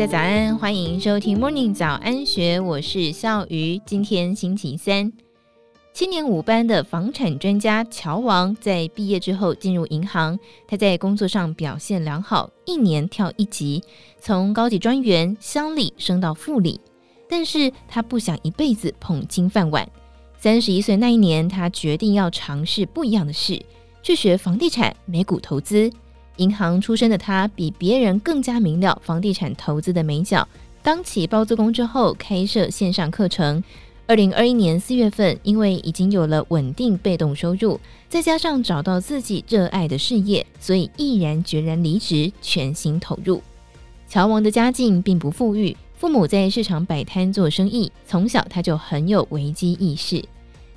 [0.00, 3.78] 大家早安，欢迎收听 Morning 早安学，我是笑鱼。
[3.84, 5.12] 今天星期三，
[5.92, 13.84] 七年五班的房产专家乔王在毕业之后进入银行，他在工作上表现良好，一年跳一级，
[14.18, 16.80] 从高级专员乡里升到副理。
[17.28, 19.86] 但是他不想一辈子捧金饭碗。
[20.38, 23.62] 三十一岁那一年，他决定要尝试不一样的事，
[24.02, 25.92] 去学房地产、美股投资。
[26.40, 30.46] 银行出身的他，比别人更加明了房地产投资的美角。
[30.82, 33.62] 当起包租公之后，开设线上课程。
[34.06, 43.42] 二零二一年四月份，因为已经有了稳定被动收入，再加上找到自己热爱的事业，所以毅然决然离职，全心投入。
[44.08, 50.24] 乔王的家境并不富裕，父母在市场摆摊做生意，从小他就很有危机意识。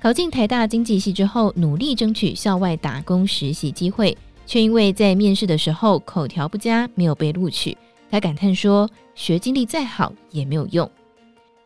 [0.00, 4.18] 考进台大经济系之后，努力争取校外打工实习机会。
[4.52, 7.74] 却因为在面试的时候口条不佳，没有被录取。
[8.10, 8.86] 他感叹说
[9.16, 10.90] ：“学经历再好也没有用。”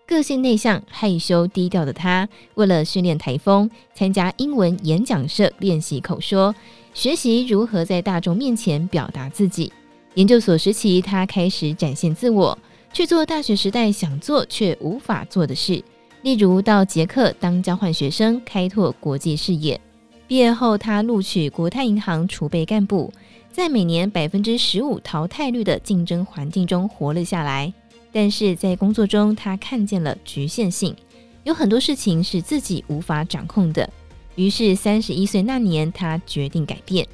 [0.06, 6.54] 个性内向、害羞、低调的他，为了训练台风，参加英文演讲社练习口说，
[6.94, 9.72] 学习如何在大众面前表达自己。
[10.14, 12.56] 研究所时期，他开始展现自我，
[12.92, 15.82] 去做大学时代想做却无法做的事，
[16.22, 19.80] 例如到捷克当交换学生，开拓国际视野。
[20.28, 23.12] 毕业后，他录取国泰银行储备干部，
[23.52, 27.72] 在每年百分之十五淘汰率的竞争环境中活了下来。
[28.10, 30.96] 但是在工作中，他看见了局限性，
[31.44, 33.88] 有很多事情是自己无法掌控的。
[34.34, 37.06] 于是，三十一岁那年，他决定改变。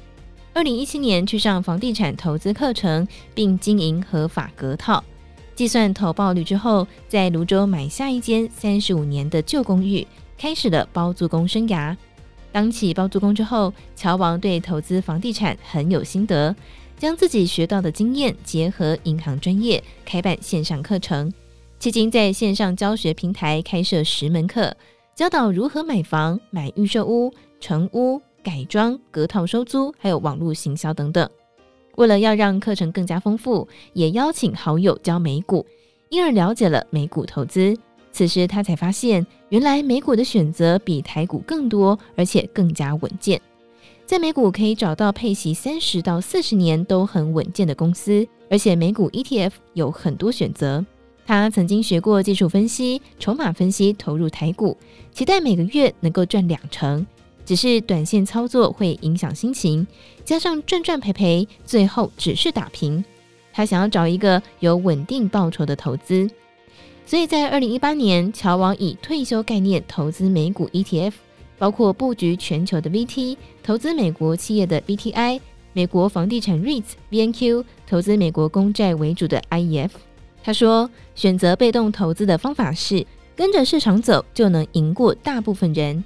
[0.51, 5.03] 二零一七年去上房地产投资课程，并经营合法隔套，
[5.55, 11.95] 计算投报率之后，在泸州买下一间三十五年的旧公寓，开始了包租公生涯。
[12.53, 16.55] 当起包租公之后，乔王对投资房地产很有心得，
[16.97, 21.33] 将自己学到的经验结合银行专业，开办线上课程。
[21.79, 24.71] 迄今在线上教学平台开设十门课，
[25.15, 31.27] 教导如何买房、买预售屋、成屋、改装、隔套收租，还有网络行销等等。
[31.95, 35.65] 为了要让课程更加丰富，也邀请好友教美股，
[36.09, 37.75] 因而了解了美股投资。
[38.13, 43.41] 此时他才发现，原来美股的选择比台股更多，而且更加稳健。
[44.05, 50.85] 在美股可以找到配息三十到四十年都很稳健的公司，而且美股 ETF 有很多选择。
[51.25, 54.77] 他曾经学过技术分析、筹码分析，投入台股，
[55.11, 57.05] 期待每个月能够赚两成。
[57.45, 59.87] 只是短线操作会影响心情，
[60.23, 63.03] 加上赚赚赔赔，最后只是打平。
[63.51, 66.29] 他想要找一个有稳定报酬的投资。
[67.05, 71.13] 所以在二零一八年，乔王以退休概念投资美股 ETF，
[71.57, 75.39] 包括布局全球的 VT，投资美国企业的 BTI，
[75.73, 79.89] 美国房地产 REITs BNQ，投资美国公债为主的 IEF。
[80.43, 86.03] 他说，选择被动投资的方法是跟着市场走，就能赢过大部分人。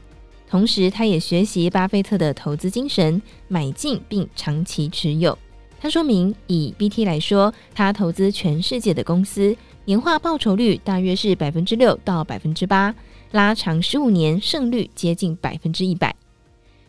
[0.50, 5.38] 同时，他也学习巴菲特的投资精神，买进并长期持有。
[5.80, 9.56] 他说明，以 BT 来说，他投资全世界的公司。
[9.86, 12.94] 年化报酬率大约是百分之六到百分之八，
[13.32, 16.14] 拉长十五年胜率接近百分之一百。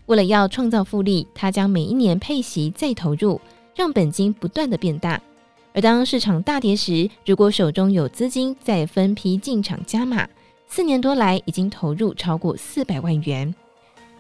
[0.07, 3.41] 为了要创造复利，他将每一年配息再投入，
[3.77, 5.21] 让本金不断的变大。
[5.75, 10.27] 而当市场大跌时，如果手中有资金，再分批进场加码。
[10.67, 13.55] 四年多来，已经投入超过四百万元。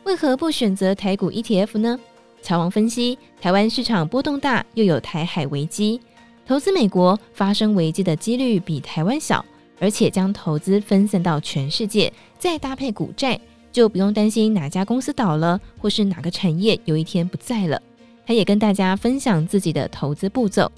[0.04, 1.98] 为何不选择台股 ETF 呢？
[2.42, 6.00] 乔王分析，台湾市场波动大，又有台海危机。
[6.46, 9.44] 投资美国发生危机的几率比台湾小，
[9.78, 13.38] 而且将投资分散到全世界，再搭配股债，
[13.70, 17.80] 就不用担心哪家公司倒了，或是哪个产业有一天不在了。
[18.26, 20.70] 他也跟大家分享自己的投资步骤：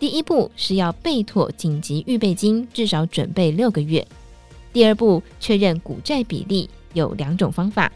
[0.00, 4.02] 第一步是要备妥紧急预备金，至少准备六个月；
[4.72, 7.90] 第二步确认股债比例，有两种方法：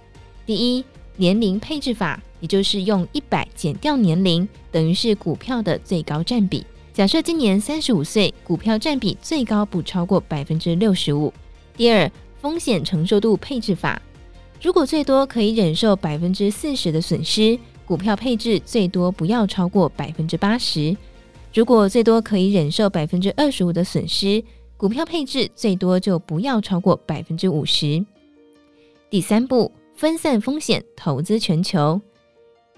[0.45, 0.85] 第一，
[1.17, 6.65] 年龄配置法，也就是用一百减掉年龄，等于是股票的最高占比。
[6.93, 11.33] 假设今年三十五岁，股票占比最高不超过百分之六十五。
[11.77, 12.11] 第二，
[12.41, 14.01] 风险承受度配置法，
[14.63, 20.97] 如果最多可以忍受百分之四十的损失，股票配置最多不要超过百分之八十；
[21.53, 24.43] 如果最多可以忍受百分之二十五的损失，
[24.79, 28.05] 股票配置最多就不要超过百分之五十。
[29.11, 32.01] 第三步，分散风险，投资全球。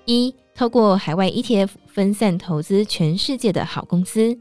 [0.08, 4.34] 一透过海外 ETF 分散投资全世界的好公司。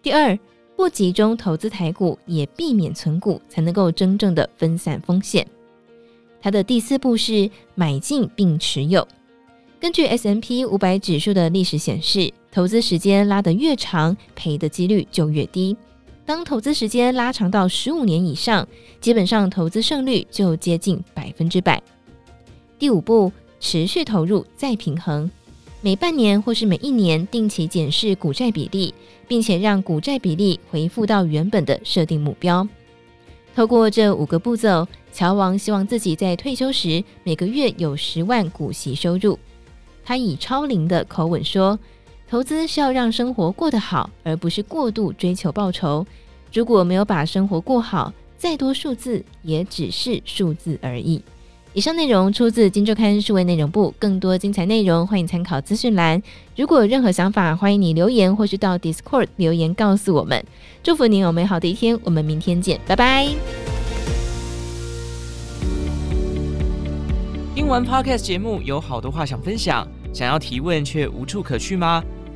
[0.00, 0.38] 第二，
[0.76, 5.44] 不集中投资台股，也避免存股，才能够真正的分散风险。
[6.40, 9.06] 它的第四步是买进并持有。
[9.80, 15.76] 根据 S&P 五百指数的历史显示，投资时间拉得越长，赔的几率就越低。
[16.24, 18.64] 当投资时间拉长到十五年以上，
[19.00, 21.82] 基本上投资胜率就接近百分之百。
[22.78, 25.30] 第五步，持续投入再平衡，
[25.80, 28.94] 每半年或是每一年定期检视股债比例，
[29.26, 32.66] 并且让股债比例回复到原本的设定目标。
[33.54, 39.38] 透过这五个步骤，乔王希望自己在退休时每个月有十万股息收入。
[40.04, 41.78] 他以超龄的口吻说。
[42.30, 46.06] 投资是要让生活过得好，而不是过度追求报酬。
[46.52, 51.22] 如果没有把生活过好，再多数字也只是数字而已。
[51.78, 56.20] 以上内容出自《金周刊》数位内容部，更多精彩内容欢迎参考资讯栏。
[56.56, 60.44] 如果有任何想法，欢迎你留言或是到 Discord 留言告诉我们。
[60.82, 63.28] 祝福你有美好的一天，我们明天见，拜拜。
[67.54, 72.02] 听完 Podcast 节目，有好多话想分享，想要提问却无处可去吗？